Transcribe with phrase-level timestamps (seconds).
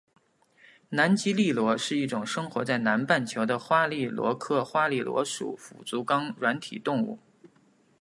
[0.89, 7.19] 南极笠螺是一种生活于南半球的花笠螺科花笠螺属腹足纲软体动物。